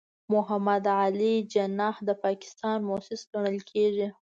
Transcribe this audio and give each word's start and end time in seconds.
محمد 0.33 0.83
علي 1.01 1.33
جناح 1.53 1.95
د 2.07 2.09
پاکستان 2.23 2.77
مؤسس 2.89 3.21
ګڼل 3.33 3.57
کېږي. 3.71 4.07